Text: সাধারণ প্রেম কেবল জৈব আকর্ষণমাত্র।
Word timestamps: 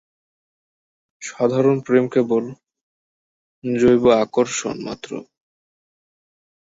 সাধারণ 1.21 1.77
প্রেম 1.85 2.05
কেবল 2.13 2.43
জৈব 3.63 4.03
আকর্ষণমাত্র। 4.23 5.11